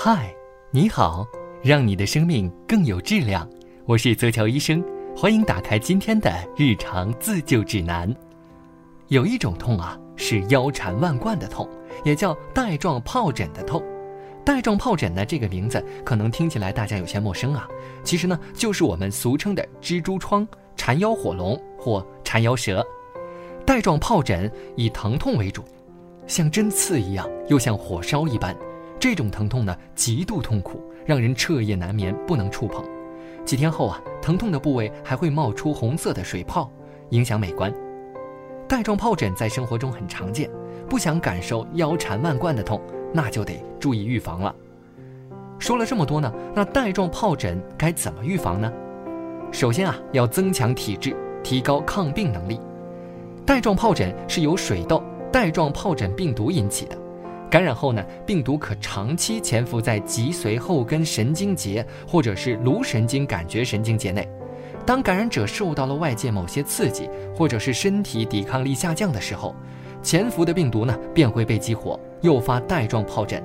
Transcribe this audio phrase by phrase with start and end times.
[0.00, 0.32] 嗨，
[0.70, 1.26] 你好，
[1.60, 3.50] 让你的生命更有质量。
[3.84, 4.80] 我是泽乔医生，
[5.16, 8.14] 欢迎打开今天的日常自救指南。
[9.08, 11.68] 有一种痛啊，是腰缠万贯的痛，
[12.04, 13.82] 也叫带状疱疹的痛。
[14.44, 17.66] 带状疱疹呢，这个名字可能听起来大家有些陌生啊。
[18.04, 20.46] 其实呢，就是我们俗称的蜘蛛疮、
[20.76, 22.86] 缠腰火龙或缠腰蛇。
[23.66, 25.64] 带状疱疹以疼痛为主，
[26.28, 28.56] 像针刺一样，又像火烧一般。
[29.00, 32.84] 这种疼痛呢，极度痛苦，让人彻夜难眠，不能触碰。
[33.44, 36.70] 几天后啊，疼痛的部位还会冒出红色的水泡，
[37.10, 37.72] 影响美观。
[38.68, 40.50] 带状疱疹在生活中很常见，
[40.88, 42.80] 不想感受腰缠万贯的痛，
[43.12, 44.54] 那就得注意预防了。
[45.58, 48.70] 说了这么多呢，那带状疱疹该怎么预防呢？
[49.52, 52.60] 首先啊，要增强体质，提高抗病能力。
[53.46, 55.02] 带状疱疹是由水痘
[55.32, 56.98] 带状疱疹病毒引起的。
[57.50, 64.28] 感染后呢，病毒可长期潜伏在脊髓后根神经节或者是颅神经感觉神经节内。
[64.84, 69.54] 当感染者受到了外界某些刺激，或者是身体抵抗力下降的时候，
[70.02, 73.42] 潜伏的病毒呢便会被激活，诱发带状疱疹。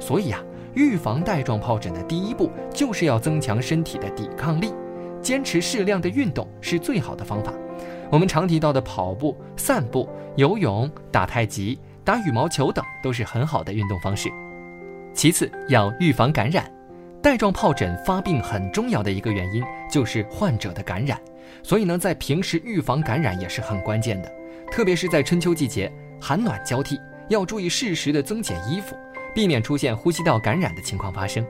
[0.00, 4.72] 所以啊，预防带状疱疹的第一步就是要增强身体的抵抗力，
[5.20, 7.52] 坚持适量的运动是最好的方法。
[8.10, 11.78] 我们常提到的跑步、散步、游泳、打太极。
[12.04, 14.30] 打羽毛球等都是很好的运动方式。
[15.12, 16.70] 其次，要预防感染。
[17.22, 21.18] 带状疱疹发病很重要的一个原因就是患者的感染，
[21.62, 24.30] 所以呢，在平时预防感染也是很关键的。
[24.70, 28.94] 特别是在春秋季节，寒暖交替，要注意适时的增减衣服，
[29.34, 31.42] 避免出现呼吸道感染的情况发生。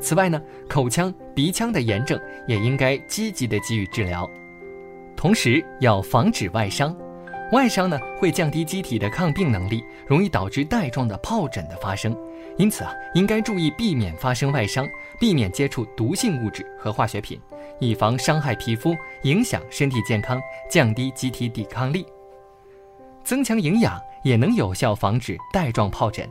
[0.00, 4.30] 此外呢，口腔、鼻腔的炎症也应该积极的给予治疗，
[5.16, 6.96] 同时要防止外伤。
[7.52, 12.16] 外伤呢会降低机体的抗病能力，容易导致带状的疱疹的发生。
[12.58, 14.86] 因此啊，应该注意避免发生外伤，
[15.18, 17.40] 避免接触毒性物质和化学品，
[17.78, 20.38] 以防伤害皮肤，影响身体健康，
[20.68, 22.04] 降低机体抵抗力。
[23.24, 26.28] 增强营养也能有效防止带状疱疹。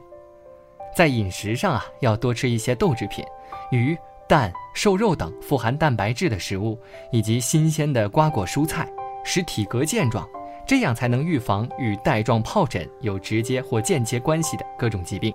[0.96, 3.24] 在饮食上啊，要多吃一些豆制品、
[3.72, 3.98] 鱼、
[4.28, 6.78] 蛋、瘦肉等富含蛋白质的食物，
[7.12, 8.88] 以及新鲜的瓜果蔬菜，
[9.24, 10.28] 使体格健壮。
[10.68, 15.34] 这样才能预防与带状疱疹有直接或间接关系的各种疾病。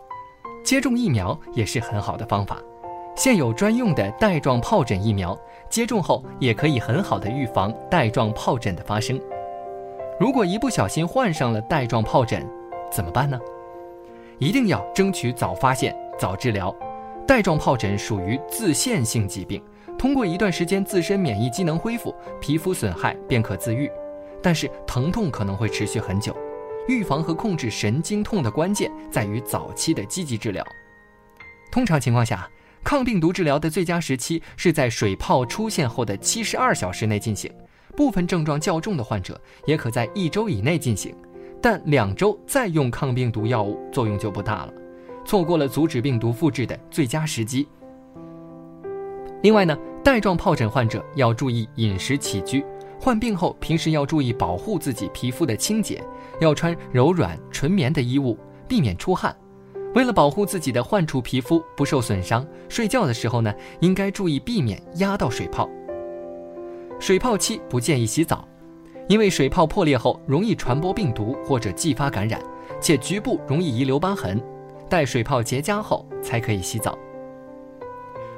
[0.62, 2.62] 接种疫苗也是很好的方法。
[3.16, 5.38] 现有专用的带状疱疹疫苗，
[5.70, 9.18] 接种后也可以很好的预防带状疱疹的发生。
[10.20, 12.46] 如果一不小心患上了带状疱疹，
[12.90, 13.38] 怎么办呢？
[14.38, 16.74] 一定要争取早发现、早治疗。
[17.26, 19.62] 带状疱疹属于自限性疾病，
[19.98, 23.90] 通过一段时间自身免疫机能恢复，皮肤损害便可自愈。
[24.42, 26.36] 但是疼痛可能会持续很久，
[26.88, 30.66] 预防和控制神经痛的关键在于早期的积极治疗。
[31.70, 32.50] 通常情况下，
[32.84, 37.50] 抗病毒治疗的最佳时期是在水泡出现后的七十二小时内进行，
[37.96, 41.14] 部分症状较重的患者也可在一周以内进行，
[41.62, 44.72] 但两周再用抗病毒药物作用就不大了，
[45.24, 47.68] 错过了阻止病毒复制的最佳时机。
[49.42, 52.64] 另外呢，带状疱疹患者要注意饮食起居。
[53.04, 56.00] 患病后，平时要注意保护自己皮肤的清洁，
[56.38, 59.36] 要穿柔软纯棉的衣物，避免出汗。
[59.92, 65.68] 为了保护自己的患处皮肤不受损伤，睡觉的时候呢，应该注意避免压到水泡。
[67.00, 68.46] 水泡期不建议洗澡，
[69.08, 72.40] 因为水泡破裂后容易传播病毒或者继发感染，
[72.80, 74.40] 且局部容易遗留疤痕。
[74.88, 76.96] 待水泡结痂后才可以洗澡。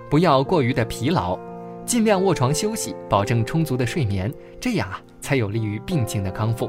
[0.09, 1.39] 不要过于的疲劳。
[1.85, 6.69] 尽量卧床休息，保证充足的睡眠，这样啊才有利于病情的康复。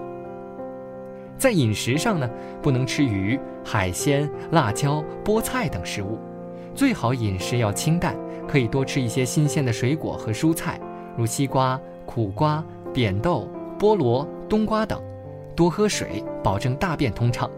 [1.38, 2.30] 在饮食上呢，
[2.62, 6.20] 不能吃鱼、海鲜、辣椒、菠菜等食物，
[6.74, 8.16] 最好饮食要清淡，
[8.48, 10.80] 可以多吃一些新鲜的水果和蔬菜，
[11.18, 13.50] 如西瓜、苦瓜、扁豆、
[13.80, 15.02] 菠萝、冬瓜等，
[15.56, 17.50] 多喝水，保证大便通畅。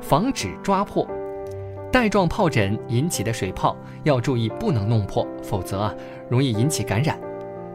[0.00, 1.06] 防止抓破。
[1.90, 5.94] 带状疱疹引起的水泡要注意，不能弄破，否则啊
[6.28, 7.18] 容易引起感染，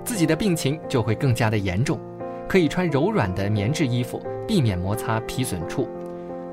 [0.05, 1.99] 自己的病情就会更加的严重。
[2.47, 5.87] 可以穿柔软的棉质衣服，避免摩擦皮损处。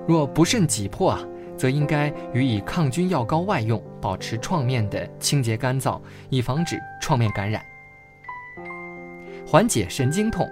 [0.08, 1.20] 若不慎挤破啊，
[1.56, 6.00] 则应该予以抗菌药膏外用，保持创面的清洁干燥，
[6.30, 7.60] 以防止创面感染。
[9.46, 10.48] 缓解神经痛，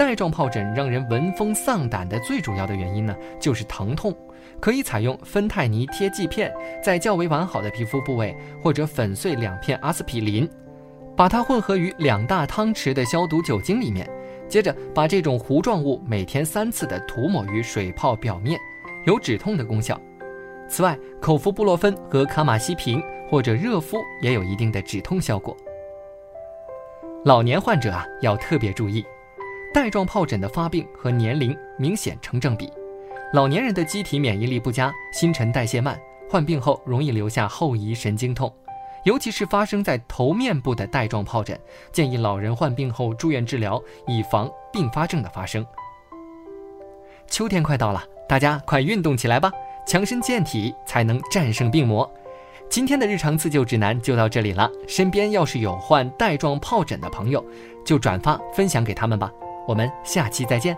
[0.00, 4.16] 带状疱疹让人闻风丧胆的最主要的原因呢，就是疼痛。
[4.58, 6.50] 可以采用芬太尼贴剂片，
[6.82, 10.48] 在较为完好的皮肤部位，或者粉碎两片阿司匹林，
[11.14, 14.08] 把它混合于两大汤匙的消毒酒精里面，
[14.48, 18.58] 接着把这种糊状物每天三次的涂抹于水泡表面，
[19.04, 20.00] 有止痛的功效。
[20.66, 25.54] 此外，口服布洛芬和卡马西平或者热敷也有一定的止痛效果。
[27.22, 29.04] 老年患者啊要特别注意，
[29.72, 32.70] 带状疱疹的发病和年龄明显成正比。
[33.32, 38.52] 老年人的机体免疫力不佳，新陈代谢慢，患病后容易留下后遗神经痛，
[39.04, 41.58] 尤其是发生在头面部的带状疱疹，
[41.92, 45.64] 建议老人患病后住院治疗，以防并发症的发生。
[47.28, 49.52] 秋天快到了，大家快运动起来吧，
[49.86, 52.10] 强身健体才能战胜病魔。
[52.68, 57.44] 今天的日常自救指南就到这里了，身边要是有患带状疱疹的朋友，
[57.84, 59.30] 就转发分享给他们吧。
[59.66, 60.76] 我们下期再见。